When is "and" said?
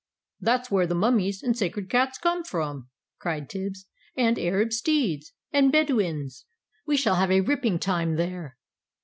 1.43-1.55, 4.17-4.39, 5.53-5.71